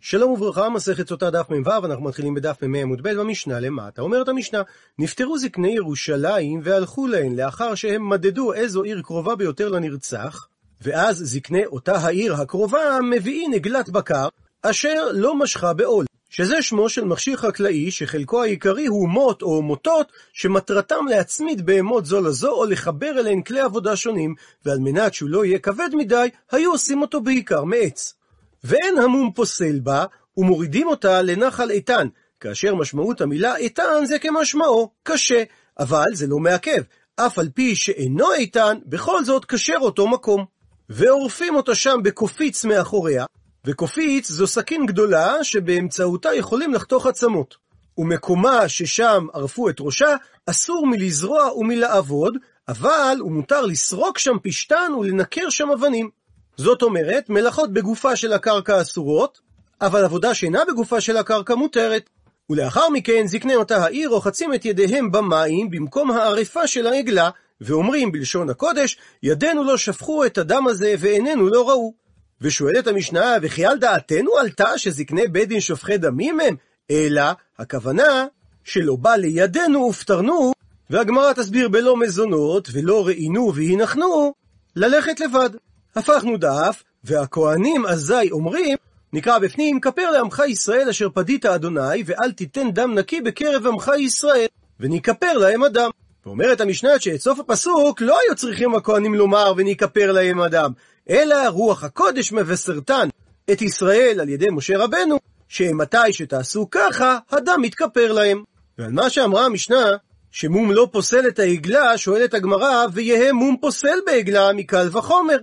[0.00, 4.02] שלום וברכה, מסכת סוטה דף מ"ו, אנחנו מתחילים בדף מ"ה עמוד ב' במשנה למטה.
[4.02, 4.62] אומרת המשנה,
[4.98, 10.48] נפטרו זקני ירושלים והלכו להן לאחר שהם מדדו איזו עיר קרובה ביותר לנרצח,
[10.82, 14.28] ואז זקני אותה העיר הקרובה מביאים עגלת בקר,
[14.62, 16.04] אשר לא משכה בעול.
[16.30, 22.20] שזה שמו של מכשיר חקלאי שחלקו העיקרי הוא מוט או מוטות שמטרתם להצמיד בהמות זו
[22.20, 24.34] לזו או לחבר אליהן כלי עבודה שונים,
[24.64, 28.14] ועל מנת שהוא לא יהיה כבד מדי, היו עושים אותו בעיקר מעץ.
[28.64, 30.04] ואין המום פוסל בה,
[30.36, 32.08] ומורידים אותה לנחל איתן,
[32.40, 35.42] כאשר משמעות המילה איתן זה כמשמעו, קשה,
[35.78, 36.82] אבל זה לא מעכב,
[37.16, 40.44] אף על פי שאינו איתן, בכל זאת כשר אותו מקום.
[40.88, 43.24] ועורפים אותה שם בקופיץ מאחוריה,
[43.64, 47.56] וקופיץ זו סכין גדולה שבאמצעותה יכולים לחתוך עצמות.
[47.98, 52.36] ומקומה ששם ערפו את ראשה, אסור מלזרוע ומלעבוד,
[52.68, 56.10] אבל הוא מותר לסרוק שם פשתן ולנקר שם אבנים.
[56.56, 59.40] זאת אומרת, מלאכות בגופה של הקרקע אסורות,
[59.80, 62.10] אבל עבודה שאינה בגופה של הקרקע מותרת.
[62.50, 68.50] ולאחר מכן זקני אותה העיר רוחצים את ידיהם במים במקום העריפה של העגלה, ואומרים בלשון
[68.50, 71.94] הקודש, ידינו לא שפכו את הדם הזה ועינינו לא ראו.
[72.40, 76.56] ושואלת המשנה, וכי על דעתנו עלתה שזקני בית דין שופכי דמים הם?
[76.90, 77.22] אלא,
[77.58, 78.26] הכוונה,
[78.64, 80.52] שלא בא לידינו ופטרנו,
[80.90, 84.34] והגמרא תסביר בלא מזונות, ולא ראינו והנחנו,
[84.76, 85.50] ללכת לבד.
[85.96, 88.76] הפכנו דף, והכהנים אזי אומרים,
[89.12, 94.46] נקרא בפנים, כפר לעמך ישראל אשר פדית אדוני, ואל תיתן דם נקי בקרב עמך ישראל,
[94.80, 95.90] וניכפר להם הדם.
[96.26, 100.72] ואומרת המשנה שאת סוף הפסוק לא היו צריכים הכהנים לומר וניכפר להם הדם,
[101.10, 103.08] אלא רוח הקודש מבשרתן
[103.52, 108.42] את ישראל על ידי משה רבנו, שמתי שתעשו ככה, הדם מתכפר להם.
[108.78, 109.90] ועל מה שאמרה המשנה,
[110.30, 115.36] שמום לא פוסל את העגלה, שואלת הגמרא, ויהא מום פוסל בעגלה מקל וחומר.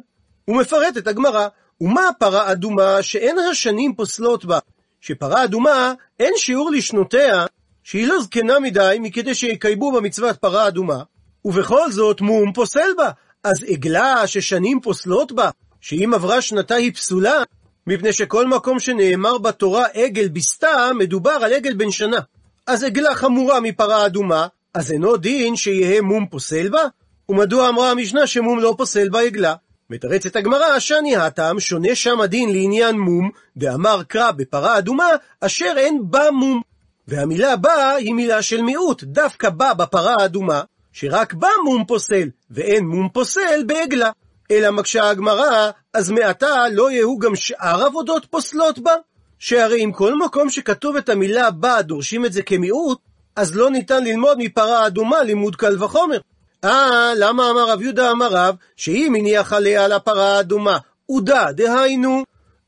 [0.45, 1.47] הוא מפרט את הגמרא,
[1.81, 4.59] ומה פרה אדומה שאין השנים פוסלות בה?
[5.02, 7.45] שפרה אדומה אין שיעור לשנותיה,
[7.83, 11.03] שהיא לא זקנה מדי מכדי שיקיימו במצוות פרה אדומה,
[11.45, 13.09] ובכל זאת מום פוסל בה.
[13.43, 15.49] אז עגלה ששנים פוסלות בה,
[15.81, 17.43] שאם עברה שנתה היא פסולה,
[17.87, 22.20] מפני שכל מקום שנאמר בתורה עגל בסתה, מדובר על עגל בן שנה.
[22.67, 26.81] אז עגלה חמורה מפרה אדומה, אז אינו דין שיהא מום פוסל בה?
[27.30, 29.55] ומדוע אמרה המשנה שמום לא פוסל בה עגלה?
[29.93, 35.09] מתרצת הגמרא, שאני הטעם שונה שם הדין לעניין מום, דאמר קרא בפרה אדומה,
[35.42, 36.61] אשר אין בה מום.
[37.08, 40.61] והמילה בה היא מילה של מיעוט, דווקא בה בפרה האדומה,
[40.93, 44.09] שרק בה מום פוסל, ואין מום פוסל בעגלה.
[44.52, 48.93] אלא מקשה הגמרא, אז מעתה לא יהיו גם שאר עבודות פוסלות בה?
[49.39, 52.99] שהרי אם כל מקום שכתוב את המילה בה דורשים את זה כמיעוט,
[53.36, 56.17] אז לא ניתן ללמוד מפרה אדומה לימוד קל וחומר.
[56.63, 62.23] אה, למה אמר רב יהודה אמר רב, שאם הניח עליה לפרה האדומה, עודה, דהיינו,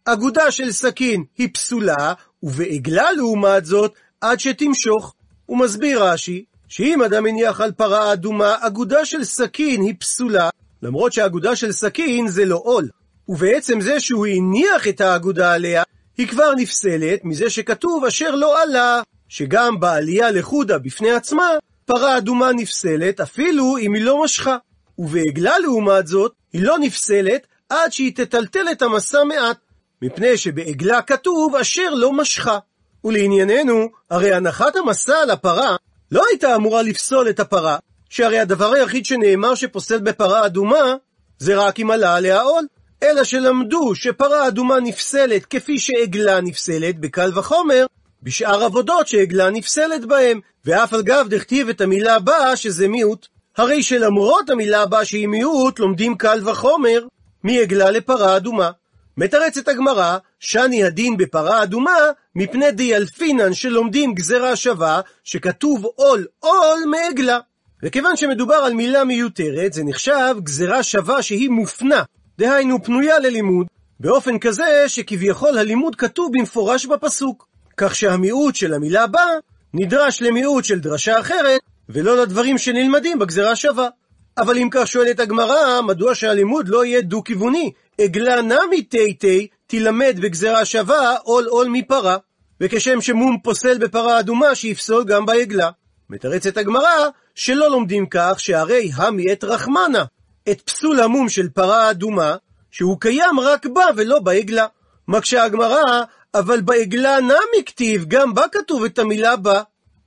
[0.06, 2.14] אגודה של סכין היא פסולה,
[2.44, 5.14] ובעגלה לעומת זאת, עד שתמשוך.
[5.46, 10.50] הוא מסביר רש"י, שאם אדם הניח על פרה אדומה, אגודה של סכין היא פסולה,
[10.82, 12.90] למרות שאגודה של סכין זה לא עול.
[13.28, 15.84] ובעצם זה שהוא הניח את האגודה עליה,
[16.18, 21.48] היא כבר נפסלת מזה שכתוב אשר לא עלה, שגם בעלייה לחודה בפני עצמה,
[21.86, 24.58] פרה אדומה נפסלת אפילו אם היא לא משכה.
[24.98, 29.58] ובעגלה לעומת זאת, היא לא נפסלת עד שהיא תטלטל את המסע מעט,
[30.02, 32.60] מפני שבעגלה כתוב אשר לא משכה.
[33.04, 35.76] ולענייננו, הרי הנחת המסע על הפרה
[36.12, 37.78] לא הייתה אמורה לפסול את הפרה,
[38.10, 40.96] שהרי הדבר היחיד שנאמר שפוסל בפרה אדומה,
[41.40, 42.66] זה רק אם עלה עליה עול.
[43.04, 47.86] אלא שלמדו שפרה אדומה נפסלת כפי שעגלה נפסלת בקל וחומר,
[48.26, 53.28] בשאר עבודות שעגלה נפסלת בהם, ואף על גב דכתיב את המילה הבאה שזה מיעוט.
[53.58, 57.08] הרי שלמרות המילה הבאה שהיא מיעוט, לומדים קל וחומר
[57.44, 58.72] מעגלה לפרה אדומה.
[59.18, 61.98] מתרצת הגמרא, שאני הדין בפרה אדומה,
[62.36, 67.40] מפני דיאלפינן שלומדים גזרה שווה, שכתוב עול עול מעגלה.
[67.84, 72.04] וכיוון שמדובר על מילה מיותרת, זה נחשב גזרה שווה שהיא מופנה,
[72.38, 73.68] דהיינו פנויה ללימוד,
[74.00, 77.55] באופן כזה שכביכול הלימוד כתוב במפורש בפסוק.
[77.78, 79.26] כך שהמיעוט של המילה בא,
[79.74, 83.88] נדרש למיעוט של דרשה אחרת, ולא לדברים שנלמדים בגזרה שווה.
[84.38, 87.72] אבל אם כך שואלת הגמרא, מדוע שהלימוד לא יהיה דו-כיווני?
[88.02, 92.18] עגלה נמי תיתי תילמד בגזרה שווה עול עול מפרה,
[92.62, 95.70] וכשם שמום פוסל בפרה אדומה שיפסול גם בעגלה.
[96.10, 100.04] מתרצת הגמרא שלא לומדים כך שהרי המי את רחמנה,
[100.52, 102.36] את פסול המום של פרה אדומה,
[102.72, 104.66] שהוא קיים רק בה ולא בעגלה.
[105.08, 106.04] מקשה הגמרא,
[106.40, 109.62] אבל בעגלה נמי כתיב, גם בה כתוב את המילה בה.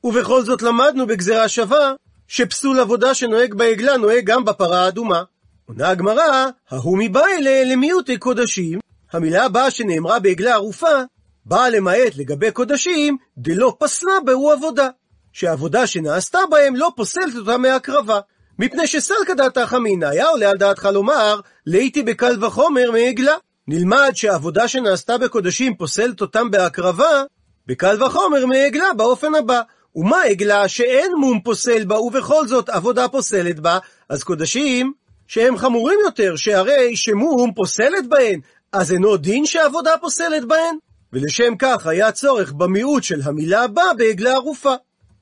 [0.05, 1.93] ובכל זאת למדנו בגזרה שווה,
[2.29, 5.23] שפסול עבודה שנוהג בעגלה נוהג גם בפרה האדומה.
[5.69, 8.79] עונה הגמרא, ההוא מבא אלה למיעוטי קודשים,
[9.13, 11.03] המילה הבאה שנאמרה בעגלה ערופה,
[11.45, 14.89] באה למעט לגבי קודשים, דלא פסלה בהו עבודה.
[15.33, 18.21] שהעבודה שנעשתה בהם לא פוסלת אותה מהקרבה.
[18.59, 23.35] מפני שסלקא דעתך חמינא, היה עולה על דעתך לומר, לאיתי בקל וחומר מעגלה.
[23.71, 27.23] נלמד שהעבודה שנעשתה בקודשים פוסלת אותם בהקרבה,
[27.67, 29.61] בקל וחומר מעגלה באופן הבא.
[29.97, 33.79] ומה עגלה שאין מום פוסל בה, ובכל זאת עבודה פוסלת בה,
[34.09, 34.93] אז קודשים
[35.27, 38.41] שהם חמורים יותר, שהרי שמום פוסלת בהן,
[38.73, 40.77] אז אינו דין שעבודה פוסלת בהן?
[41.13, 44.75] ולשם כך היה צורך במיעוט של המילה הבא בעגלה ערופה.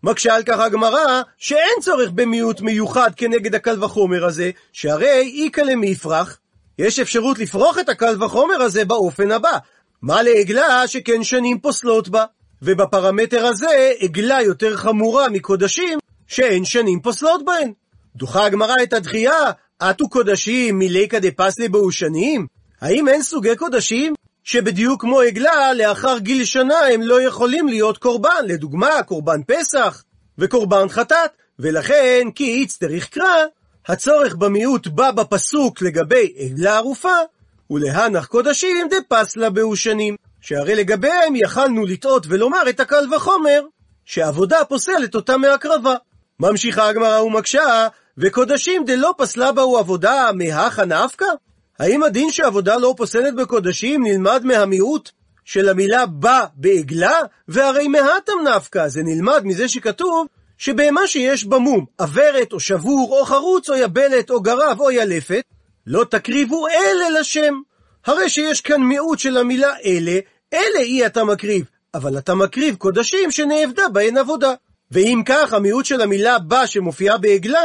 [0.03, 6.39] מקשה על כך הגמרא, שאין צורך במיעוט מיוחד כנגד הקל וחומר הזה, שהרי איכא למפרח,
[6.79, 9.59] יש אפשרות לפרוח את הקל וחומר הזה באופן הבא.
[10.03, 12.25] מה לעגלה שכן שנים פוסלות בה?
[12.63, 17.73] ובפרמטר הזה, עגלה יותר חמורה מקודשים, שאין שנים פוסלות בהן.
[18.17, 22.47] דוחה הגמרא את הדחייה, עטו קודשים מליקא דפסלי בהו שנים?
[22.81, 24.15] האם אין סוגי קודשים
[24.45, 30.03] שבדיוק כמו עגלה, לאחר גיל שנה הם לא יכולים להיות קורבן, לדוגמה, קורבן פסח
[30.39, 33.45] וקורבן חטאת, ולכן כי איצטריך קרא,
[33.89, 37.17] הצורך במיעוט בא בפסוק לגבי עגלה ערופה,
[37.71, 40.17] ולהנח קודשים דפסלה בהו שנים.
[40.47, 43.63] שהרי לגביהם יכלנו לטעות ולומר את הקל וחומר,
[44.05, 45.95] שעבודה פוסלת אותה מהקרבה.
[46.41, 47.89] ממשיכה הגמרא ומקשה,
[48.19, 51.27] וקודשים דלא פסלה בהו עבודה מהכה נפקא?
[51.79, 55.11] האם הדין שעבודה לא פוסלת בקודשים נלמד מהמיעוט
[55.45, 57.21] של המילה בא בעגלה?
[57.49, 60.27] והרי מהתם נפקא, זה נלמד מזה שכתוב
[60.59, 65.43] שבהמה שיש בה מום, אברת או שבור או חרוץ או יבלת או גרב או ילפת,
[65.87, 67.61] לא תקריבו אלה לשם.
[68.07, 70.19] הרי שיש כאן מיעוט של המילה אלה,
[70.53, 71.65] אלה אי אתה מקריב,
[71.95, 74.55] אבל אתה מקריב קודשים שנאבדה בהן עבודה.
[74.91, 77.63] ואם כך, המיעוט של המילה בא שמופיעה בעגלה,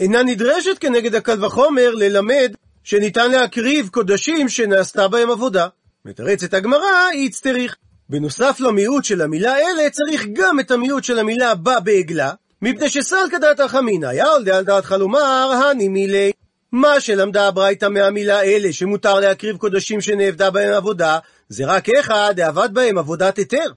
[0.00, 2.54] אינה נדרשת כנגד הקל וחומר ללמד
[2.84, 5.66] שניתן להקריב קודשים שנעשתה בהם עבודה.
[6.04, 7.76] מתרצת הגמרא, איצטריך.
[8.08, 13.38] בנוסף למיעוט של המילה אלה, צריך גם את המיעוט של המילה בא בעגלה, מפני שסלקא
[13.38, 16.32] דעתך אמינא, יאול דעל דעתך לומר, הני מילי.
[16.72, 21.18] מה שלמדה הברייתא מהמילה אלה, שמותר להקריב קודשים שנאבדה בהם עבודה,
[21.48, 23.72] זה רק אחד, דאבד בהם עבודת היתר.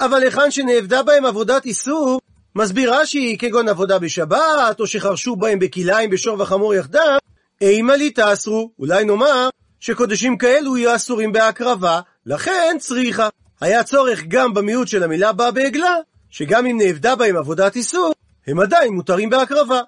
[0.00, 2.20] אבל היכן שנאבדה בהם עבודת איסור,
[2.56, 7.18] מסביר רש"י, כגון עבודה בשבת, או שחרשו בהם בכליים בשור וחמור יחדיו,
[7.60, 9.48] אימה לי תאסרו, אולי נאמר
[9.80, 13.28] שקודשים כאלו יהיו אסורים בהקרבה, לכן צריכה.
[13.64, 15.96] היה צורך גם במיעוט של המילה בא בעגלה,
[16.30, 18.12] שגם אם נאבדה בהם עבודת איסור,
[18.46, 19.80] הם עדיין מותרים בהקרבה.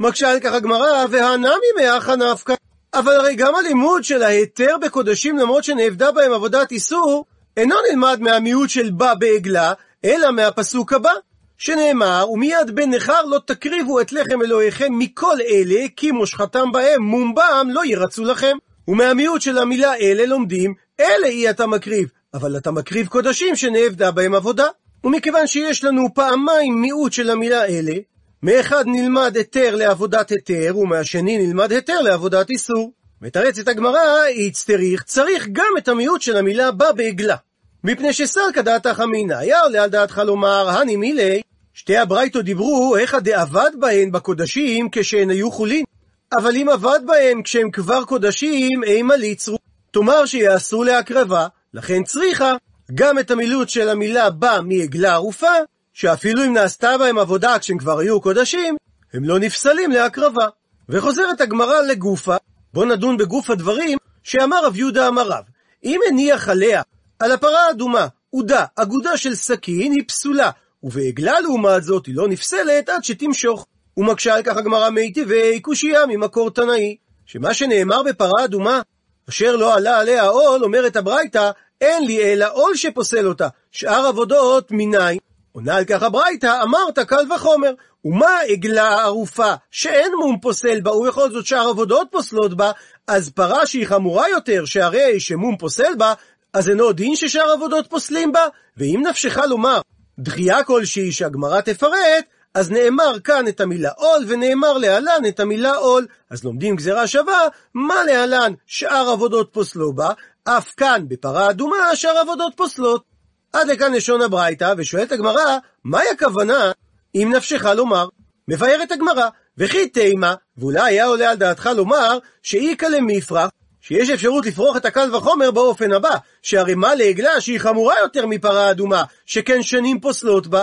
[0.00, 2.54] מקשה על כך הגמרא, והנמי מאחה נפקא.
[2.94, 7.24] אבל הרי גם הלימוד של ההיתר בקודשים למרות שנאבדה בהם עבודת איסור,
[7.56, 9.72] אינו נלמד מהמיעוט של בא בעגלה,
[10.04, 11.12] אלא מהפסוק הבא,
[11.58, 17.68] שנאמר, ומיד בן נכר לא תקריבו את לחם אלוהיכם מכל אלה, כי מושכתם בהם מומבם
[17.70, 18.56] לא ירצו לכם.
[18.88, 24.34] ומהמיעוט של המילה אלה לומדים, אלה אי אתה מקריב, אבל אתה מקריב קודשים שנאבדה בהם
[24.34, 24.66] עבודה.
[25.04, 27.94] ומכיוון שיש לנו פעמיים מיעוט של המילה אלה,
[28.42, 32.92] מאחד נלמד היתר לעבודת היתר, ומהשני נלמד היתר לעבודת איסור.
[33.22, 37.36] מתרצת הגמרא, איצטריך, צריך גם את המיעוט של המילה בא בעגלה.
[37.84, 41.42] מפני שסלקא דעתך אמינא, היה עולה על דעתך לומר, הני מילי,
[41.74, 45.84] שתי הברייתו דיברו איך דאבד בהן בקודשים כשהן היו חולין.
[46.32, 49.58] אבל אם אבד בהן כשהם כבר קודשים, אימה ליצרו.
[49.90, 52.56] תאמר שיעשו להקרבה, לכן צריכה
[52.94, 55.52] גם את המילוט של המילה בא מעגלה ערופה,
[55.92, 58.76] שאפילו אם נעשתה בהם עבודה כשהם כבר היו קודשים,
[59.12, 60.46] הם לא נפסלים להקרבה.
[60.88, 62.36] וחוזרת הגמרא לגופה,
[62.72, 65.44] בוא נדון בגוף הדברים שאמר רב יהודה אמר רב.
[65.84, 66.82] אם הניח עליה,
[67.18, 70.50] על הפרה האדומה, עודה, אגודה של סכין, היא פסולה,
[70.82, 73.66] ובעגלה לעומת זאת היא לא נפסלת עד שתמשוך.
[73.96, 78.80] ומקשה על כך הגמרא מיטיבי קושייה ממקור תנאי, שמה שנאמר בפרה אדומה,
[79.28, 81.50] אשר לא עלה עליה עול, אומרת הברייתא,
[81.80, 85.18] אין לי אלא עול שפוסל אותה, שאר עבודות מניין.
[85.52, 87.72] עונה על כך הברייתא, אמרת קל וחומר.
[88.04, 92.70] ומה עגלה ערופה שאין מום פוסל בה, ובכל זאת שאר עבודות פוסלות בה,
[93.08, 96.14] אז פרה שהיא חמורה יותר, שהרי שמום פוסל בה,
[96.52, 98.46] אז אינו דין ששאר עבודות פוסלים בה?
[98.76, 99.80] ואם נפשך לומר
[100.18, 106.06] דחייה כלשהי שהגמרא תפרט, אז נאמר כאן את המילה עול, ונאמר להלן את המילה עול.
[106.30, 110.12] אז לומדים גזירה שווה, מה להלן שאר עבודות פוסלו בה,
[110.44, 113.04] אף כאן בפרה אדומה שאר עבודות פוסלות.
[113.52, 116.72] עד לכאן לשון הברייתא, ושואלת הגמרא, מהי הכוונה
[117.14, 118.08] אם נפשך לומר?
[118.48, 124.76] מבארת הגמרא, וכי תימה, ואולי היה עולה על דעתך לומר, שאיכא למפרח, שיש אפשרות לפרוח
[124.76, 130.00] את הקל וחומר באופן הבא, שהרי מה לעגלה שהיא חמורה יותר מפרה אדומה, שכן שנים
[130.00, 130.62] פוסלות בה.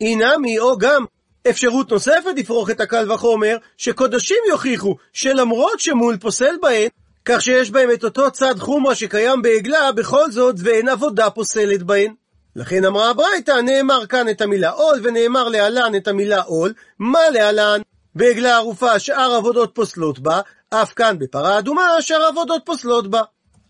[0.00, 1.04] אינמי, או גם
[1.50, 6.88] אפשרות נוספת לפרוח את הקל וחומר, שקודשים יוכיחו שלמרות שמול פוסל בהן,
[7.24, 12.14] כך שיש בהם את אותו צד חומרה שקיים בעגלה, בכל זאת ואין עבודה פוסלת בהן.
[12.56, 17.80] לכן אמרה הברייתא, נאמר כאן את המילה עול, ונאמר להלן את המילה עול, מה להלן?
[18.14, 20.40] בעגלה ערופה שאר עבודות פוסלות בה,
[20.70, 23.22] אף כאן בפרה אדומה שאר עבודות פוסלות בה.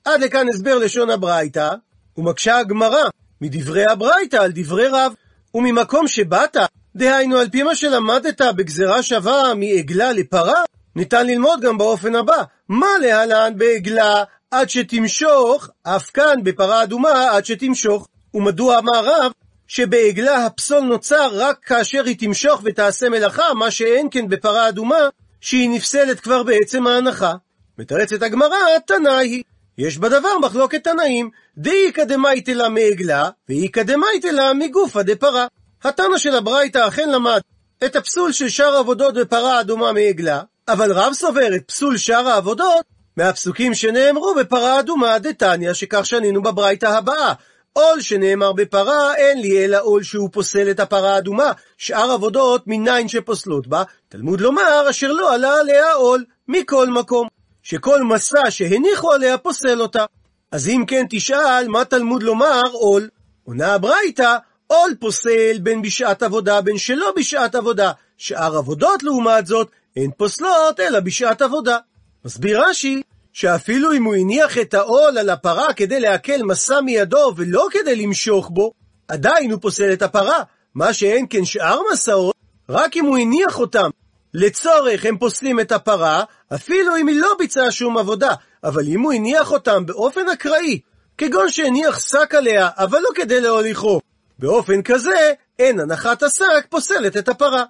[0.04, 1.70] עד לכאן הסבר לשון הברייתא,
[2.16, 3.02] ומקשה הגמרא
[3.40, 5.12] מדברי הברייתא על דברי רב.
[5.54, 6.56] וממקום שבאת,
[6.98, 10.62] דהיינו על פי מה שלמדת בגזרה שווה מעגלה לפרה,
[10.96, 17.44] ניתן ללמוד גם באופן הבא, מה להלן בעגלה עד שתמשוך, אף כאן בפרה אדומה עד
[17.44, 18.08] שתמשוך.
[18.34, 19.32] ומדוע אמר רב
[19.66, 25.08] שבעגלה הפסול נוצר רק כאשר היא תמשוך ותעשה מלאכה, מה שאין כן בפרה אדומה,
[25.40, 27.32] שהיא נפסלת כבר בעצם ההנחה.
[27.78, 29.42] מתרצת הגמרא, תנאי היא.
[29.78, 35.46] יש בדבר מחלוקת תנאים, דאיכא דמייטא לה מעגלה, ואיכא דמייטא לה מגופא דפרה.
[35.84, 37.40] התנא של הברייתא אכן למד
[37.84, 42.84] את הפסול של שאר עבודות בפרה אדומה מעגלה, אבל רב סובר את פסול שאר העבודות
[43.16, 47.32] מהפסוקים שנאמרו בפרה אדומה דתניא, שכך שנינו בברייתא הבאה.
[47.72, 51.52] עול שנאמר בפרה, אין לי אלא עול שהוא פוסל את הפרה האדומה.
[51.78, 57.28] שאר עבודות מניין שפוסלות בה, תלמוד לומר אשר לא עלה עליה עול, מכל מקום.
[57.62, 60.04] שכל מסע שהניחו עליה פוסל אותה.
[60.52, 63.08] אז אם כן תשאל, מה תלמוד לומר עול?
[63.44, 64.36] עונה הברייתא,
[64.68, 67.92] עול פוסל בין בשעת עבודה בין שלא בשעת עבודה.
[68.16, 71.78] שאר עבודות לעומת זאת, הן פוסלות אלא בשעת עבודה.
[72.24, 77.66] מסביר רש"י, שאפילו אם הוא הניח את העול על הפרה כדי להקל מסע מידו ולא
[77.70, 78.72] כדי למשוך בו,
[79.08, 80.42] עדיין הוא פוסל את הפרה.
[80.74, 82.34] מה שאין כן שאר מסעות,
[82.68, 83.90] רק אם הוא הניח אותם
[84.34, 88.34] לצורך הם פוסלים את הפרה, אפילו אם היא לא ביצעה שום עבודה.
[88.64, 90.80] אבל אם הוא הניח אותם באופן אקראי,
[91.18, 94.00] כגון שהניח שק עליה, אבל לא כדי להוליכו,
[94.38, 97.64] באופן כזה, אין הנחת השק פוסלת את הפרה.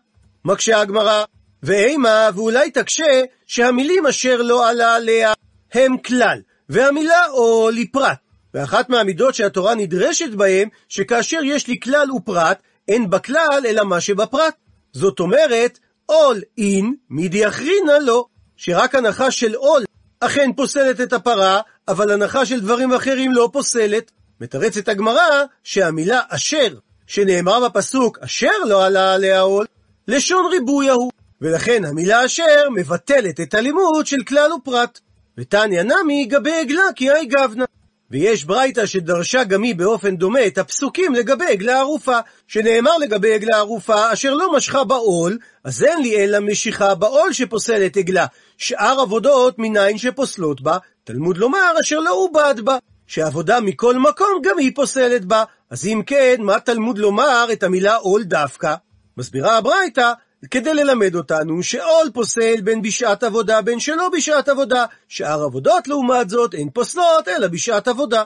[0.45, 1.25] מקשה הגמרא,
[1.63, 5.33] ואימה, ואולי תקשה, שהמילים אשר לא עלה עליה
[5.73, 8.19] הם כלל, והמילה עול היא פרט.
[8.55, 14.55] ואחת מהמידות שהתורה נדרשת בהם, שכאשר יש לי כלל ופרט, אין בכלל אלא מה שבפרט.
[14.93, 18.25] זאת אומרת, עול אין, מידי אחרינה לא,
[18.57, 19.85] שרק הנחה של עול
[20.21, 24.11] אכן פוסלת את הפרה, אבל הנחה של דברים אחרים לא פוסלת.
[24.41, 26.75] מתרצת הגמרא שהמילה אשר,
[27.07, 29.67] שנאמר בפסוק אשר לא עלה עליה עול,
[30.09, 35.01] לשון ריבוי ההוא, ולכן המילה אשר מבטלת את הלימוד של כלל ופרט.
[35.39, 37.65] ותניא נמי גבי עגלה כי היי גבנה.
[38.11, 43.57] ויש ברייתא שדרשה גם היא באופן דומה את הפסוקים לגבי עגלה ערופה, שנאמר לגבי עגלה
[43.57, 48.27] ערופה, אשר לא משכה בעול, אז אין לי אלא משיכה בעול שפוסלת עגלה.
[48.59, 52.79] שאר עבודות מניין שפוסלות בה, תלמוד לומר אשר לא עובד בה.
[53.09, 55.45] שעבודה מכל מקום גם היא פוסלת בה.
[55.71, 58.75] אז אם כן, מה תלמוד לומר את המילה עול דווקא?
[59.17, 60.13] מסבירה הברייתא,
[60.51, 66.31] כדי ללמד אותנו שעול פוסל בין בשעת עבודה בין שלא בשעת עבודה, שאר עבודות לעומת
[66.31, 68.23] זאת הן פוסלות אלא בשעת עבודה.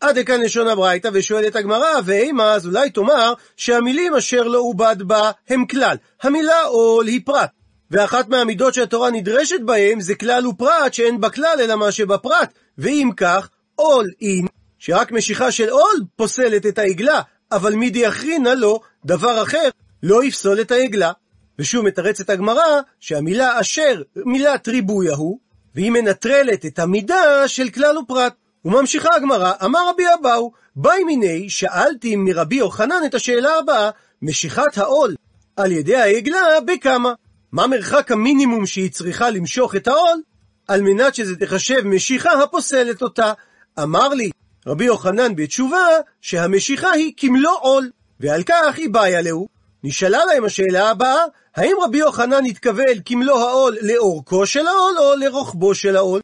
[0.00, 5.30] עד לכאן לשון הברייתא ושואלת הגמרא, ואימה אז אולי תאמר שהמילים אשר לא עובד בה
[5.48, 5.96] הם כלל.
[6.22, 7.50] המילה עול היא פרט.
[7.90, 12.52] ואחת מהמידות שהתורה נדרשת בהם זה כלל ופרט שאין בה כלל אלא מה שבפרט.
[12.78, 14.46] ואם כך, עול אין,
[14.78, 17.20] שרק משיכה של עול פוסלת את העגלה,
[17.52, 19.68] אבל מידי אחרינה לא, דבר אחר,
[20.02, 21.12] לא יפסול את העגלה.
[21.58, 25.38] ושוב מתרצת הגמרא שהמילה אשר מילת ריבוי ההוא,
[25.74, 28.34] והיא מנטרלת את המידה של כלל ופרט.
[28.64, 33.90] וממשיכה הגמרא, אמר רבי אבאו, ביי מיני, שאלתי מרבי יוחנן את השאלה הבאה,
[34.22, 35.14] משיכת העול
[35.56, 37.12] על ידי העגלה בכמה?
[37.52, 40.22] מה מרחק המינימום שהיא צריכה למשוך את העול,
[40.68, 43.32] על מנת שזה תחשב משיכה הפוסלת אותה?
[43.78, 44.30] אמר לי
[44.66, 45.86] רבי יוחנן בתשובה,
[46.20, 49.48] שהמשיכה היא כמלוא עול, ועל כך היא בעיה להו.
[49.84, 51.24] נשאלה להם השאלה הבאה,
[51.56, 56.20] האם רבי יוחנן התכוון כמלוא העול לאורכו של העול או לרוחבו של העול?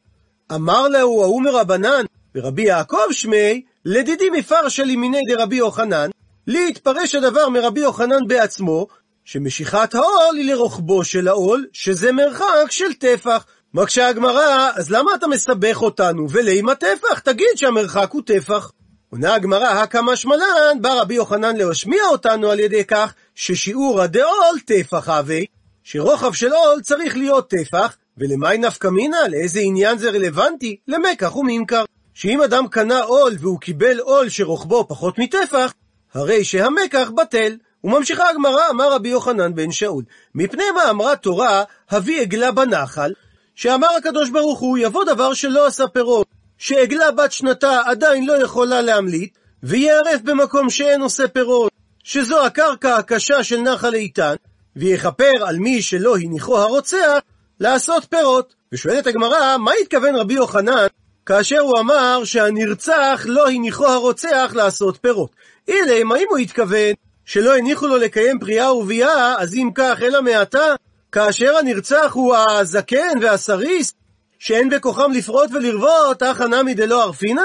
[0.54, 6.10] אמר להו ההוא מרבנן, ורבי יעקב שמי, לדידי מפרשה לימיני דרבי יוחנן,
[6.46, 8.86] לי התפרש הדבר מרבי יוחנן בעצמו,
[9.24, 13.44] שמשיכת העול היא לרוחבו של העול, שזה מרחק של טפח.
[13.74, 16.30] מקשה הגמרא, אז למה אתה מסבך אותנו?
[16.30, 17.18] ולימה טפח?
[17.18, 18.70] תגיד שהמרחק הוא טפח.
[19.10, 25.08] עונה הגמרא, הקא שמלן, בא רבי יוחנן להשמיע אותנו על ידי כך ששיעור הדעול טפח
[25.08, 25.38] הווה,
[25.84, 29.28] שרוחב של עול צריך להיות טפח, ולמי נפקא מינה?
[29.28, 30.76] לאיזה עניין זה רלוונטי?
[30.88, 31.84] למקח וממכר.
[32.14, 35.72] שאם אדם קנה עול והוא קיבל עול שרוחבו פחות מטפח,
[36.14, 37.56] הרי שהמקח בטל.
[37.84, 43.12] וממשיכה הגמרא, אמר רבי יוחנן בן שאול, מפני מה אמרה תורה, הביא עגלה בנחל,
[43.58, 46.26] שאמר הקדוש ברוך הוא, יבוא דבר שלא עשה פירות,
[46.58, 51.72] שעגלה בת שנתה עדיין לא יכולה להמליט, וייערף במקום שאין עושה פירות,
[52.04, 54.34] שזו הקרקע הקשה של נחל איתן,
[54.76, 57.18] ויכפר על מי שלא הניחו הרוצח
[57.60, 58.54] לעשות פירות.
[58.72, 60.86] ושואלת הגמרא, מה התכוון רבי יוחנן
[61.26, 65.30] כאשר הוא אמר שהנרצח לא הניחו הרוצח לעשות פירות?
[65.68, 66.92] אילם, האם הוא התכוון
[67.24, 70.74] שלא הניחו לו לקיים פריאה ורבייה, אז אם כך, אלא מעתה,
[71.12, 73.94] כאשר הנרצח הוא הזקן והסריס,
[74.38, 77.42] שאין בכוחם לפרוט ולרבות, אך הנמי דלא ערפינן?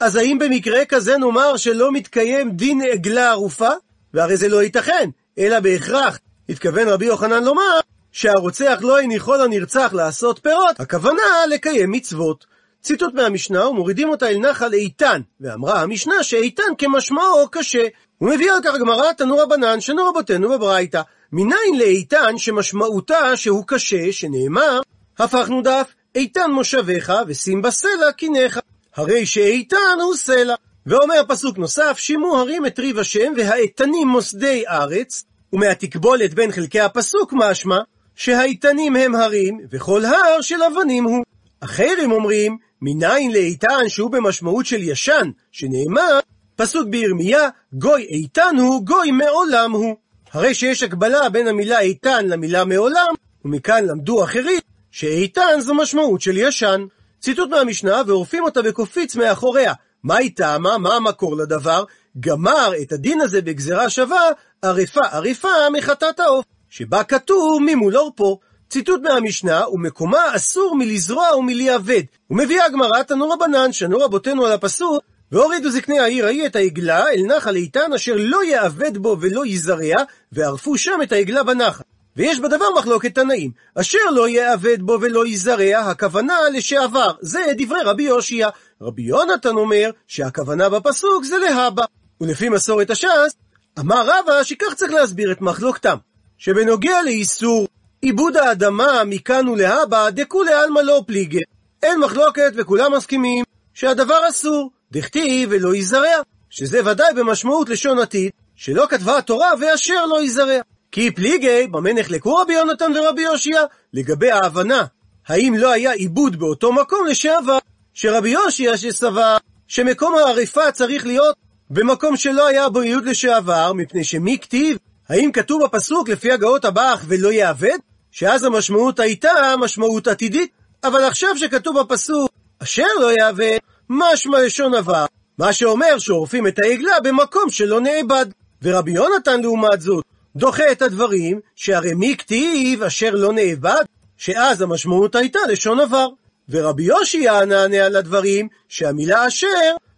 [0.00, 3.68] אז האם במקרה כזה נאמר שלא מתקיים דין עגלה ערופה?
[4.14, 7.80] והרי זה לא ייתכן, אלא בהכרח, התכוון רבי יוחנן לומר,
[8.12, 12.46] שהרוצח לא הניחו לנרצח לעשות פירות, הכוונה לקיים מצוות.
[12.82, 17.86] ציטוט מהמשנה, ומורידים אותה אל נחל איתן, ואמרה המשנה שאיתן כמשמעו קשה.
[18.18, 21.02] הוא מביא על כך גמרא תנו רבנן, שנו רבותינו בברייתא.
[21.32, 24.80] מניין לאיתן שמשמעותה שהוא קשה, שנאמר,
[25.18, 28.60] הפכנו דף, איתן מושביך ושים בסלע קיניך.
[28.96, 30.54] הרי שאיתן הוא סלע.
[30.86, 37.32] ואומר פסוק נוסף, שימו הרים את ריב השם והאיתנים מוסדי ארץ, ומהתקבולת בין חלקי הפסוק
[37.36, 37.78] משמע,
[38.16, 41.24] שהאיתנים הם הרים, וכל הר של אבנים הוא.
[41.60, 46.18] אחרים אומרים, מניין לאיתן שהוא במשמעות של ישן, שנאמר,
[46.56, 49.96] פסוק בירמיה, גוי איתן הוא, גוי מעולם הוא.
[50.32, 53.06] הרי שיש הקבלה בין המילה איתן למילה מעולם,
[53.44, 54.60] ומכאן למדו אחרים,
[54.90, 56.84] שאיתן זו משמעות של ישן.
[57.20, 59.72] ציטוט מהמשנה, ועורפים אותה בקופיץ מאחוריה.
[60.02, 60.78] מה היא טעמה?
[60.78, 61.84] מה המקור לדבר?
[62.20, 64.22] גמר את הדין הזה בגזרה שווה,
[64.62, 68.40] עריפה עריפה מחטאת העוף, שבה כתוב ממול עורפו.
[68.72, 72.02] ציטוט מהמשנה, ומקומה אסור מלזרוע ומלייבד.
[72.30, 75.02] ומביאה הגמרא תנו רבנן, שנו רבותינו על הפסוק,
[75.32, 80.02] והורידו זקני העיר ההיא את העגלה אל נחל איתן אשר לא יאבד בו ולא יזרע,
[80.32, 81.82] וערפו שם את העגלה בנחל.
[82.16, 83.50] ויש בדבר מחלוקת תנאים.
[83.74, 87.12] אשר לא יאבד בו ולא יזרע, הכוונה לשעבר.
[87.20, 88.48] זה דברי רבי יושיע.
[88.82, 91.84] רבי יונתן אומר שהכוונה בפסוק זה להבא.
[92.20, 93.34] ולפי מסורת הש"ס,
[93.78, 95.96] אמר רבא שכך צריך להסביר את מחלוקתם.
[96.38, 97.68] שבנוגע לאיסור
[98.04, 101.40] עיבוד האדמה מכאן ולהבא, דכולי עלמא לא פליגה.
[101.82, 103.44] אין מחלוקת וכולם מסכימים
[103.74, 110.22] שהדבר אסור, דכתיב ולא יזרע, שזה ודאי במשמעות לשון עתיד, שלא כתבה התורה ואשר לא
[110.22, 110.60] יזרע.
[110.92, 113.64] כי פליגי, במה נחלקו רבי יונתן ורבי יושיע?
[113.92, 114.84] לגבי ההבנה,
[115.26, 117.58] האם לא היה עיבוד באותו מקום לשעבר,
[117.94, 119.36] שרבי יושיע שסבר
[119.68, 121.36] שמקום העריפה צריך להיות
[121.70, 124.76] במקום שלא היה בו ייעוד לשעבר, מפני שמי כתיב?
[125.08, 127.78] האם כתוב בפסוק לפי הגאות הבח ולא יאבד?
[128.12, 130.50] שאז המשמעות הייתה משמעות עתידית,
[130.84, 132.30] אבל עכשיו שכתוב בפסוק
[132.62, 135.06] אשר לא יאבד, משמע לשון עבר,
[135.38, 138.26] מה שאומר שעורפים את העגלה במקום שלא נאבד.
[138.62, 140.04] ורבי יונתן לעומת זאת,
[140.36, 143.84] דוחה את הדברים, שהרי מי כתיב אשר לא נאבד,
[144.16, 146.08] שאז המשמעות הייתה לשון עבר.
[146.48, 149.46] ורבי יושיע נענה על הדברים, שהמילה אשר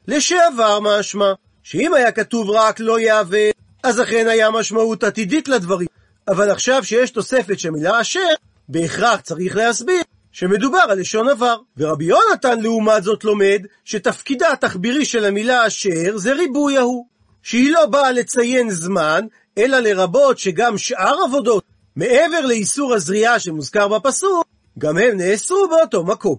[0.09, 3.51] לשעבר משמע, שאם היה כתוב רק לא יאבד,
[3.83, 5.94] אז אכן היה משמעות עתידית לדברים.
[6.29, 8.29] אבל עכשיו שיש תוספת של מילה אשר,
[8.69, 11.57] בהכרח צריך להסביר שמדובר על לשון עבר.
[11.77, 17.07] ורבי יונתן לעומת זאת לומד שתפקידה התחבירי של המילה אשר זה ריבוי ההוא.
[17.43, 19.27] שהיא לא באה לציין זמן,
[19.59, 21.65] אלא לרבות שגם שאר עבודות,
[21.97, 24.45] מעבר לאיסור הזריעה שמוזכר בפסוק,
[24.79, 26.37] גם הם נאסרו באותו מקום.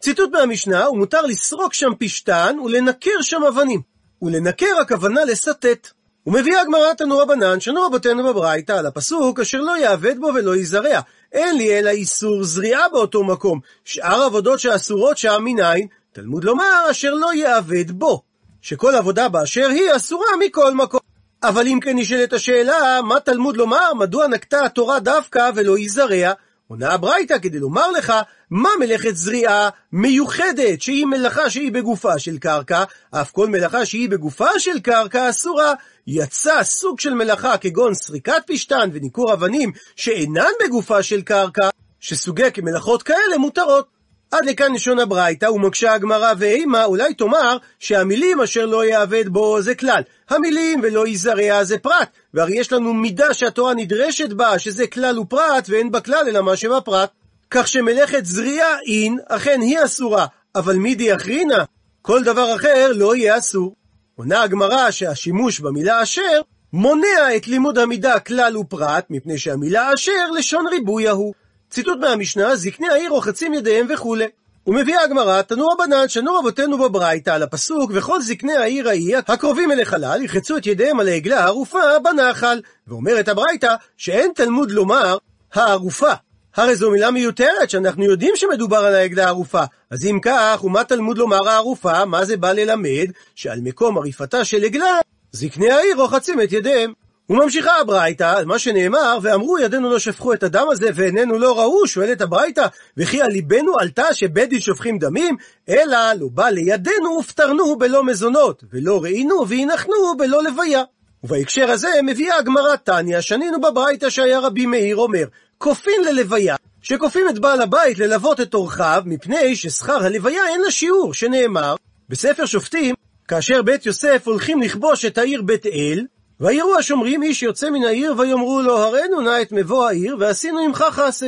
[0.00, 3.80] ציטוט מהמשנה, ומותר לסרוק שם פשתן ולנקר שם אבנים.
[4.22, 5.90] ולנקר הכוונה לסטט.
[6.28, 11.00] ומביאה הגמרא תנו רבנן, שנו רבותינו בברייתא, על הפסוק אשר לא יאבד בו ולא יזרע.
[11.32, 13.60] אין לי אלא איסור זריעה באותו מקום.
[13.84, 18.22] שאר עבודות שאסורות שם מניין, תלמוד לומר אשר לא יאבד בו.
[18.62, 21.00] שכל עבודה באשר היא אסורה מכל מקום.
[21.42, 26.32] אבל אם כן נשאלת השאלה, מה תלמוד לומר, מדוע נקטה התורה דווקא ולא יזרע?
[26.68, 28.12] עונה הברייתא כדי לומר לך,
[28.50, 34.58] מה מלאכת זריעה מיוחדת, שהיא מלאכה שהיא בגופה של קרקע, אף כל מלאכה שהיא בגופה
[34.58, 35.74] של קרקע אסורה.
[36.06, 41.68] יצא סוג של מלאכה כגון סריקת פשתן וניכור אבנים שאינן בגופה של קרקע,
[42.00, 43.97] שסוגי כמלאכות כאלה מותרות.
[44.30, 49.74] עד לכאן לשון הברייתא, ומקשה הגמרא ואימה, אולי תאמר שהמילים אשר לא יאבד בו זה
[49.74, 50.02] כלל.
[50.30, 55.66] המילים ולא יזרע זה פרט, והרי יש לנו מידה שהתורה נדרשת בה, שזה כלל ופרט,
[55.68, 57.10] ואין בה כלל אלא מה שבפרט.
[57.50, 61.64] כך שמלאכת זריעה אין, אכן היא אסורה, אבל מידי אחרינה,
[62.02, 63.74] כל דבר אחר לא יהיה אסור.
[64.16, 66.40] עונה הגמרא שהשימוש במילה אשר
[66.72, 71.34] מונע את לימוד המידה כלל ופרט, מפני שהמילה אשר לשון ריבוי ההוא.
[71.70, 74.26] ציטוט מהמשנה, זקני העיר רוחצים ידיהם וכולי.
[74.66, 79.80] ומביאה הגמרא, תנו רבנן, שנו רבותינו בברייתא על הפסוק, וכל זקני העיר ההיא הקרובים אל
[79.80, 82.60] החלל, יחצו את ידיהם על העגלה הערופה בנחל.
[82.86, 85.18] ואומרת הברייתא, שאין תלמוד לומר
[85.54, 86.12] הערופה.
[86.56, 89.62] הרי זו מילה מיותרת, שאנחנו יודעים שמדובר על העגלה הערופה.
[89.90, 92.04] אז אם כך, ומה תלמוד לומר הערופה?
[92.04, 93.10] מה זה בא ללמד?
[93.34, 95.00] שעל מקום עריפתה של עגלה,
[95.32, 96.92] זקני העיר רוחצים את ידיהם.
[97.30, 102.20] וממשיכה הברייתא, מה שנאמר, ואמרו ידינו לא שפכו את הדם הזה ועינינו לא ראו, שואלת
[102.20, 105.36] הברייתא, וכי על ליבנו עלתה שבית דין שופכים דמים?
[105.68, 110.82] אלא לא בא לידינו ופטרנו בלא מזונות, ולא ראינו והנחנו בלא לוויה.
[111.24, 115.24] ובהקשר הזה מביאה הגמרא תניא, שנינו בברייתא שהיה רבי מאיר אומר,
[115.58, 121.14] כופין ללוויה, שכופים את בעל הבית ללוות את אורחיו, מפני ששכר הלוויה אין לה שיעור,
[121.14, 121.74] שנאמר,
[122.08, 122.94] בספר שופטים,
[123.28, 126.04] כאשר בית יוסף הולכים לכבוש את העיר בית אל,
[126.40, 130.84] ויראו השומרים איש יוצא מן העיר, ויאמרו לו, הראינו נא את מבוא העיר, ועשינו עמך
[130.90, 131.26] חסד.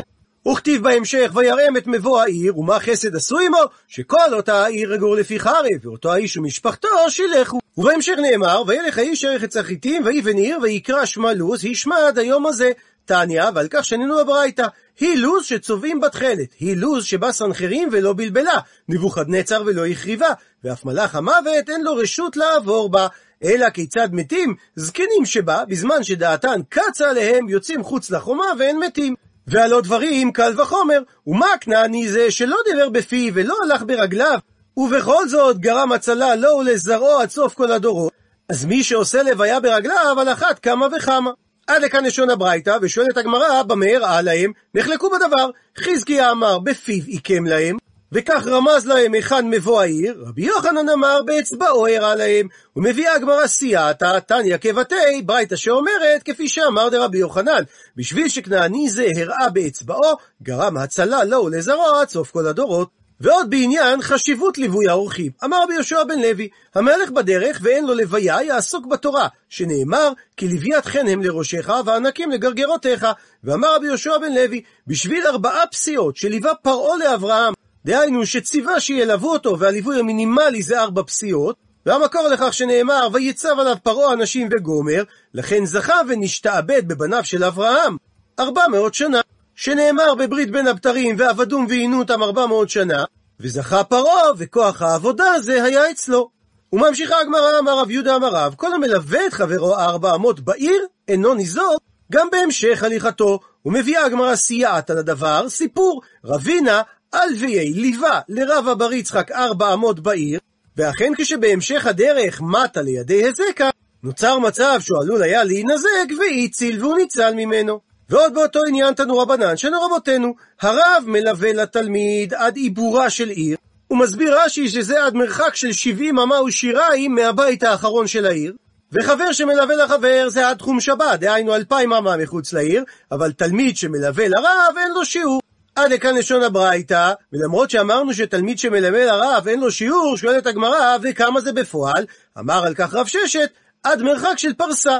[0.48, 3.58] וכתיב בהמשך, ויראם את מבוא העיר, ומה חסד עשו עמו?
[3.88, 7.58] שכל אותה העיר יגור לפי חרב, ואותו האיש ומשפחתו שילכו.
[7.78, 12.72] ובהמשך נאמר, וילך האיש ערך את החיטים, ויבן עיר, ויקרא שמה לוז, השמד היום הזה.
[13.10, 14.66] תניא, ועל כך שנינו הברייתא.
[15.00, 20.28] היא לוז שצובעים בתכלת, היא לוז שבא סנחרים ולא בלבלה, נבוכדנצר ולא החריבה,
[20.64, 23.06] ואף מלאך המוות אין לו רשות לעבור בה.
[23.44, 24.54] אלא כיצד מתים?
[24.76, 29.14] זקנים שבה, בזמן שדעתן קצה עליהם, יוצאים חוץ לחומה ואין מתים.
[29.46, 34.38] והלא דברים קל וחומר, ומה הכנעני זה שלא דיבר בפיו ולא הלך ברגליו,
[34.76, 38.12] ובכל זאת גרם הצלה לו ולזרעו עד סוף כל הדורות,
[38.48, 41.30] אז מי שעושה לוויה ברגליו, על אחת כמה וכמה.
[41.66, 44.52] עד לכאן לשון הברייתא, ושואלת הגמרא, במה הראה להם?
[44.74, 45.50] נחלקו בדבר.
[45.78, 47.76] חזקיה אמר, בפיו עיקם להם,
[48.12, 54.18] וכך רמז להם היכן מבוא העיר, רבי יוחנן אמר באצבעו הראה להם, ומביאה הגמרא סייעתא,
[54.18, 57.62] תניא כבתי, ברייתא שאומרת, כפי שאמר דרבי יוחנן,
[57.96, 62.99] בשביל שכנעני זה הראה באצבעו, גרם הצלה לו ולזרוע עד סוף כל הדורות.
[63.20, 65.32] ועוד בעניין חשיבות ליווי האורחים.
[65.44, 70.86] אמר רבי יהושע בן לוי, המהלך בדרך ואין לו לוויה יעסוק בתורה, שנאמר, כי לוויית
[70.86, 73.06] חן הם לראשיך וענקים לגרגרותיך.
[73.44, 77.54] ואמר רבי יהושע בן לוי, בשביל ארבעה פסיעות שליווה פרעה לאברהם,
[77.84, 81.56] דהיינו שציווה שילוו אותו והליווי המינימלי זה ארבע פסיעות,
[81.86, 85.02] והמקור לכך שנאמר, ויצב עליו פרעה אנשים וגומר,
[85.34, 87.96] לכן זכה ונשתעבד בבניו של אברהם
[88.40, 89.20] ארבע מאות שנה.
[89.60, 93.04] שנאמר בברית בין הבתרים, ועבדום ועינו אותם ארבע מאות שנה,
[93.40, 96.30] וזכה פרעה, וכוח העבודה הזה היה אצלו.
[96.72, 101.34] וממשיכה הגמרא, אמר רב יהודה אמר רב, כל המלווה את חברו ארבע אמות בעיר, אינו
[101.34, 101.80] ניזוק,
[102.12, 103.38] גם בהמשך הליכתו.
[103.64, 106.82] ומביאה הגמרא סייעת על הדבר, סיפור, רבינה,
[107.14, 110.40] אלוויי ליווה לרב אבר יצחק ארבע אמות בעיר,
[110.76, 113.70] ואכן כשבהמשך הדרך מטה לידי הזקה,
[114.02, 117.89] נוצר מצב שהוא עלול היה להינזק, והציל והוא ניצל ממנו.
[118.10, 123.56] ועוד באותו עניין תנו רבנן, שנו רבותינו, הרב מלווה לתלמיד עד עיבורה של עיר,
[123.90, 128.54] ומסביר רש"י שזה עד מרחק של 70 אמה ושיריים מהבית האחרון של העיר,
[128.92, 134.28] וחבר שמלווה לחבר זה עד תחום שבת, דהיינו אלפיים אמה מחוץ לעיר, אבל תלמיד שמלווה
[134.28, 135.40] לרב אין לו שיעור.
[135.76, 141.40] עד לכאן לשון הברייתא, ולמרות שאמרנו שתלמיד שמלווה לרב אין לו שיעור, שואלת הגמרא, וכמה
[141.40, 142.06] זה בפועל?
[142.38, 143.50] אמר על כך רב ששת,
[143.82, 144.98] עד מרחק של פרסה.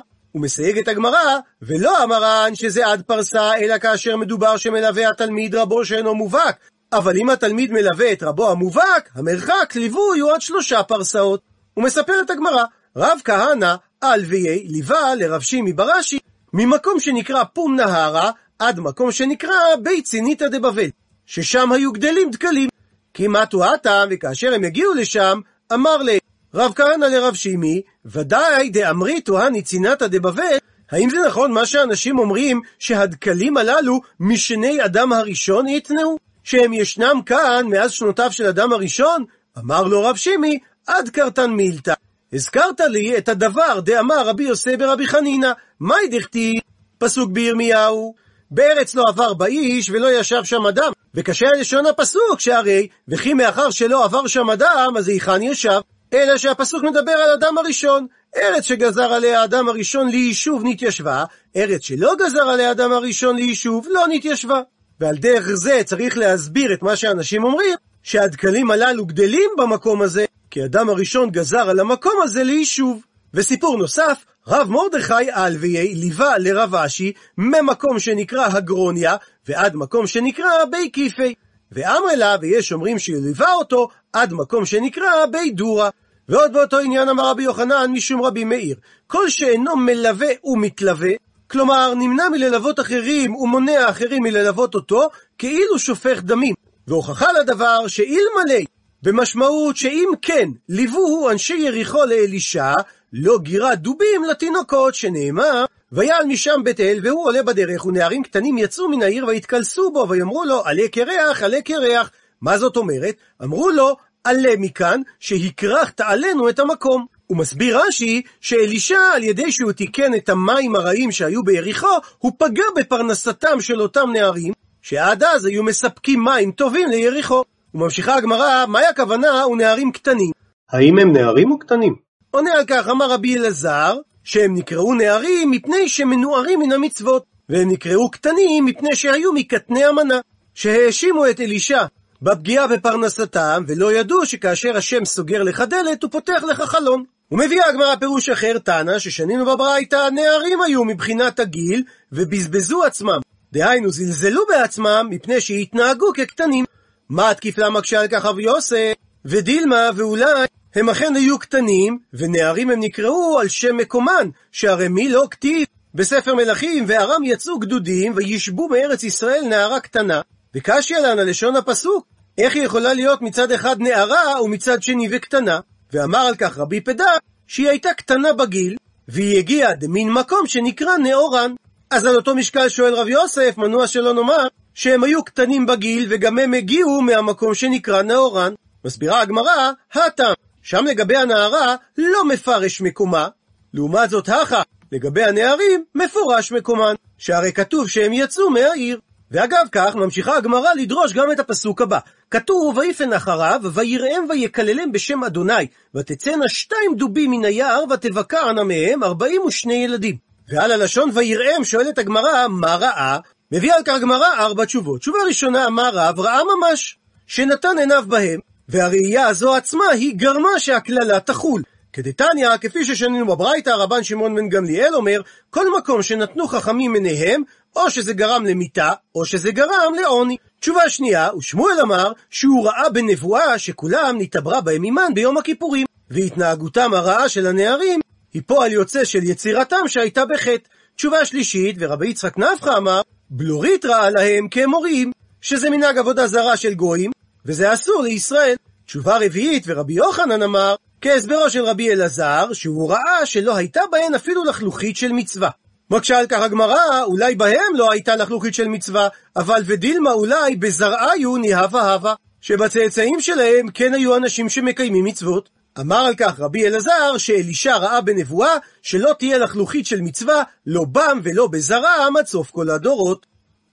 [0.80, 6.56] את הגמרא, ולא אמרן שזה עד פרסה, אלא כאשר מדובר שמלווה התלמיד רבו שאינו מובהק.
[6.92, 11.40] אבל אם התלמיד מלווה את רבו המובהק, המרחק ליווי הוא עד שלושה פרסאות.
[11.76, 12.64] ומספרת הגמרא,
[12.96, 16.18] רב כהנא, אלוויי, ליווה לרב שימי בראשי,
[16.52, 20.88] ממקום שנקרא פום נהרה, עד מקום שנקרא בית ציניתא דבבל,
[21.26, 22.68] ששם היו גדלים דקלים.
[23.14, 25.40] כי מתו הטעם, וכאשר הם הגיעו לשם,
[25.72, 26.18] אמר להם,
[26.54, 30.56] רב כהנא לרב שימי, ודאי דאמריתו הניצינתא דבבל,
[30.90, 36.16] האם זה נכון מה שאנשים אומרים שהדקלים הללו משני אדם הראשון יתנאו?
[36.44, 39.24] שהם ישנם כאן מאז שנותיו של אדם הראשון?
[39.58, 41.94] אמר לו רב שימי, עד קרתן מילתא.
[42.32, 46.60] הזכרת לי את הדבר דאמר רבי יוסי ברבי חנינא, מהי דכתיב?
[46.98, 48.14] פסוק בירמיהו,
[48.50, 50.92] בארץ לא עבר באיש ולא ישב שם אדם.
[51.14, 55.80] וקשה לשון הפסוק שהרי, וכי מאחר שלא עבר שם אדם, אז היכן ישב?
[56.12, 58.06] אלא שהפסוק מדבר על אדם הראשון.
[58.36, 61.24] ארץ שגזר עליה האדם הראשון ליישוב נתיישבה,
[61.56, 64.60] ארץ שלא גזר עליה האדם הראשון ליישוב לא נתיישבה.
[65.00, 70.64] ועל דרך זה צריך להסביר את מה שאנשים אומרים, שהדקלים הללו גדלים במקום הזה, כי
[70.64, 73.02] אדם הראשון גזר על המקום הזה ליישוב.
[73.34, 79.16] וסיפור נוסף, רב מרדכי אלוויי ליווה לרב אשי ממקום שנקרא הגרוניה
[79.48, 81.34] ועד מקום שנקרא בי כיפי.
[81.72, 85.90] ואמר לה, ויש אומרים שליווה אותו עד מקום שנקרא בי דורה.
[86.30, 91.10] ועוד באותו עניין אמר רבי יוחנן משום רבי מאיר, כל שאינו מלווה ומתלווה,
[91.50, 96.54] כלומר נמנע מללוות אחרים ומונע אחרים מללוות אותו, כאילו שופך דמים.
[96.86, 98.64] והוכחה לדבר שאילמלא,
[99.02, 102.74] במשמעות שאם כן, ליווהו אנשי יריחו לאלישע,
[103.12, 108.88] לא גירה דובים לתינוקות, שנאמר, ויעל משם בית אל, והוא עולה בדרך, ונערים קטנים יצאו
[108.88, 112.10] מן העיר והתקלסו בו, ויאמרו לו, עלה קרח, עלה קרח.
[112.40, 113.14] מה זאת אומרת?
[113.42, 117.06] אמרו לו, עלה מכאן, שהכרחת עלינו את המקום.
[117.26, 121.86] הוא מסביר רש"י שאלישע, על ידי שהוא תיקן את המים הרעים שהיו ביריחו,
[122.18, 124.52] הוא פגע בפרנסתם של אותם נערים,
[124.82, 127.42] שעד אז היו מספקים מים טובים ליריחו.
[127.74, 130.30] וממשיכה הגמרא, מהי הכוונה ונערים קטנים?
[130.72, 131.94] האם הם נערים או קטנים?
[132.30, 138.10] עונה על כך, אמר רבי אלעזר, שהם נקראו נערים מפני שמנוערים מן המצוות, והם נקראו
[138.10, 140.20] קטנים מפני שהיו מקטני המנה,
[140.54, 141.84] שהאשימו את אלישע
[142.22, 147.04] בפגיעה בפרנסתם, ולא ידעו שכאשר השם סוגר לך דלת, הוא פותח לך חלון.
[147.30, 153.20] ומביאה הגמרא פירוש אחר, תנא, ששנינו בברייתא, נערים היו מבחינת הגיל, ובזבזו עצמם.
[153.52, 156.64] דהיינו, זלזלו בעצמם, מפני שהתנהגו כקטנים.
[157.08, 158.92] מה התקיף לה מקשה על כך אבי יוסף?
[159.24, 165.26] ודילמה, ואולי הם אכן היו קטנים, ונערים הם נקראו על שם מקומן, שהרי מי לא
[165.30, 170.20] כתיב בספר מלכים, וארם יצאו גדודים, וישבו מארץ ישראל נערה קטנה,
[170.54, 172.06] וקשיא לנה לשון הפסוק,
[172.38, 175.60] איך היא יכולה להיות מצד אחד נערה, ומצד שני וקטנה?
[175.92, 177.12] ואמר על כך רבי פדה,
[177.46, 178.76] שהיא הייתה קטנה בגיל,
[179.08, 181.54] והיא הגיעה דמין מקום שנקרא נאורן.
[181.90, 186.38] אז על אותו משקל שואל רב יוסף, מנוע שלא נאמר, שהם היו קטנים בגיל, וגם
[186.38, 188.52] הם הגיעו מהמקום שנקרא נאורן.
[188.84, 193.28] מסבירה הגמרא, הטעם, שם לגבי הנערה לא מפרש מקומה,
[193.74, 199.00] לעומת זאת הכה, לגבי הנערים מפורש מקומן, שהרי כתוב שהם יצאו מהעיר.
[199.30, 201.98] ואגב כך, ממשיכה הגמרא לדרוש גם את הפסוק הבא.
[202.30, 209.42] כתוב, ויפן אחריו, ויראם ויקללם בשם אדוני, ותצאנה שתיים דובים מן היער, ותבקענה מהם ארבעים
[209.42, 210.16] ושני ילדים.
[210.48, 213.18] ועל הלשון ויראם שואלת הגמרא, מה ראה?
[213.52, 215.00] מביאה על כך הגמרא ארבע תשובות.
[215.00, 216.20] תשובה ראשונה, מה רב?
[216.20, 221.62] ראה ממש, שנתן עיניו בהם, והראייה הזו עצמה היא גרמה שהקללה תחול.
[221.92, 227.42] כדתניא, כפי ששנינו בברייתא, רבן שמעון בן גמליאל אומר, כל מקום שנתנו חכמים עיניהם,
[227.76, 230.36] או שזה גרם למיתה, או שזה גרם לעוני.
[230.60, 237.28] תשובה שנייה, ושמואל אמר שהוא ראה בנבואה שכולם נתעברה בהם עימן ביום הכיפורים, והתנהגותם הרעה
[237.28, 238.00] של הנערים
[238.32, 240.68] היא פועל יוצא של יצירתם שהייתה בחטא.
[240.96, 243.00] תשובה שלישית, ורבי יצחק נפחא אמר,
[243.30, 247.10] בלורית ראה להם כמורים, שזה מנהג עבודה זרה של גויים,
[247.46, 248.56] וזה אסור לישראל.
[248.86, 254.44] תשובה רביעית, ורבי יוחנן אמר, כהסברו של רבי אלעזר, שהוא ראה שלא הייתה בהן אפילו
[254.44, 255.50] לחלוכית של מצווה.
[255.90, 261.36] מקשה על כך הגמרא, אולי בהם לא הייתה לחלוכית של מצווה, אבל ודילמה אולי בזרעיו
[261.36, 265.48] ניהבה הווה, שבצאצאים שלהם כן היו אנשים שמקיימים מצוות.
[265.80, 271.20] אמר על כך רבי אלעזר, שאלישע ראה בנבואה שלא תהיה לחלוכית של מצווה, לא בם
[271.22, 273.26] ולא בזרעם עד סוף כל הדורות.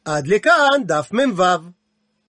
[0.05, 1.43] עד לכאן דף מ"ו.